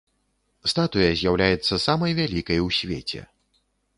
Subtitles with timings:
[0.71, 3.21] Статуя з'яўляецца самай вялікай у свеце.